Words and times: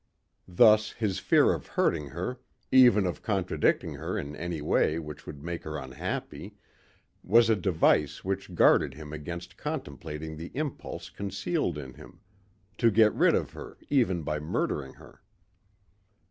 Thus 0.47 0.93
his 0.93 1.19
fear 1.19 1.53
of 1.53 1.67
hurting 1.67 2.07
her, 2.07 2.39
even 2.71 3.05
of 3.05 3.21
contradicting 3.21 3.93
her 3.97 4.17
in 4.17 4.35
any 4.35 4.59
way 4.59 4.97
which 4.97 5.27
would 5.27 5.43
make 5.43 5.61
her 5.61 5.77
unhappy, 5.77 6.55
was 7.21 7.51
a 7.51 7.55
device 7.55 8.25
which 8.25 8.55
guarded 8.55 8.95
him 8.95 9.13
against 9.13 9.57
contemplating 9.57 10.37
the 10.37 10.49
impulse 10.55 11.11
concealed 11.11 11.77
in 11.77 11.93
him 11.93 12.19
to 12.79 12.89
get 12.89 13.13
rid 13.13 13.35
of 13.35 13.51
her 13.51 13.77
even 13.91 14.23
by 14.23 14.39
murdering 14.39 14.93
her. 14.95 15.21